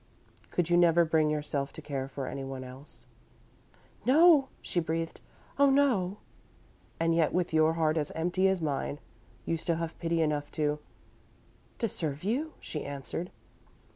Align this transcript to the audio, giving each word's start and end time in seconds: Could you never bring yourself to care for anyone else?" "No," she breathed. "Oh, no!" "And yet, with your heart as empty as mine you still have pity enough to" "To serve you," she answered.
Could 0.49 0.67
you 0.71 0.77
never 0.77 1.05
bring 1.05 1.29
yourself 1.29 1.71
to 1.73 1.79
care 1.83 2.07
for 2.07 2.25
anyone 2.25 2.63
else?" 2.63 3.05
"No," 4.03 4.47
she 4.63 4.79
breathed. 4.79 5.21
"Oh, 5.59 5.69
no!" 5.69 6.17
"And 6.99 7.13
yet, 7.13 7.33
with 7.33 7.53
your 7.53 7.73
heart 7.73 7.97
as 7.97 8.09
empty 8.15 8.47
as 8.47 8.63
mine 8.63 8.97
you 9.45 9.57
still 9.57 9.75
have 9.75 9.99
pity 9.99 10.23
enough 10.23 10.49
to" 10.53 10.79
"To 11.77 11.87
serve 11.87 12.23
you," 12.23 12.53
she 12.59 12.83
answered. 12.83 13.29